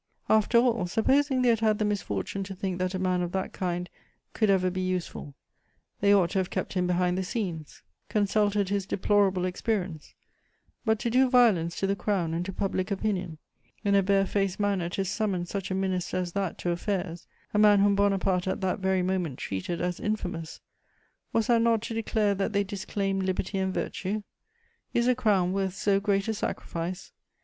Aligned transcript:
After 0.29 0.57
all, 0.57 0.87
supposing 0.87 1.43
they 1.43 1.49
had 1.49 1.59
had 1.59 1.77
the 1.77 1.85
misfortune 1.85 2.43
to 2.45 2.55
think 2.55 2.79
that 2.79 2.95
a 2.95 2.97
man 2.97 3.21
of 3.21 3.31
that 3.33 3.53
kind 3.53 3.87
could 4.33 4.49
ever 4.49 4.71
be 4.71 4.81
useful: 4.81 5.35
they 5.99 6.11
ought 6.11 6.31
to 6.31 6.39
have 6.39 6.49
kept 6.49 6.73
him 6.73 6.87
behind 6.87 7.19
the 7.19 7.23
scenes, 7.23 7.83
consulted 8.09 8.69
his 8.69 8.87
deplorable 8.87 9.45
experience; 9.45 10.15
but 10.85 10.97
to 11.01 11.11
do 11.11 11.29
violence 11.29 11.75
to 11.79 11.85
the 11.85 11.95
Crown 11.95 12.33
and 12.33 12.43
to 12.45 12.51
public 12.51 12.89
opinion, 12.89 13.37
in 13.85 13.93
a 13.93 14.01
barefaced 14.01 14.59
manner 14.59 14.89
to 14.89 15.05
summon 15.05 15.45
such 15.45 15.69
a 15.69 15.75
minister 15.75 16.17
as 16.17 16.31
that 16.31 16.57
to 16.57 16.71
affairs, 16.71 17.27
a 17.53 17.59
man 17.59 17.79
whom 17.81 17.93
Bonaparte, 17.95 18.47
at 18.47 18.61
that 18.61 18.79
very 18.79 19.03
moment, 19.03 19.37
treated 19.37 19.79
as 19.81 19.99
infamous: 19.99 20.61
was 21.31 21.45
that 21.45 21.61
not 21.61 21.83
to 21.83 21.93
declare 21.93 22.33
that 22.33 22.53
they 22.53 22.63
disclaimed 22.63 23.21
liberty 23.21 23.59
and 23.59 23.71
virtue? 23.71 24.23
Is 24.95 25.07
a 25.07 25.13
crown 25.13 25.53
worth 25.53 25.75
so 25.75 25.99
great 25.99 26.27
a 26.27 26.33
sacrifice? 26.33 27.11